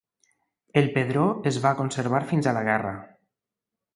El 0.79 0.87
pedró 0.95 1.25
es 1.51 1.59
va 1.67 1.75
conservar 1.81 2.23
fins 2.33 2.49
a 2.53 2.57
la 2.59 2.63
guerra. 2.71 2.97